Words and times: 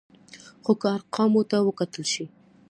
خو 0.63 0.73
که 0.81 0.87
ارقامو 0.95 1.41
ته 1.49 1.57
وکتل 1.67 2.03
شي، 2.13 2.25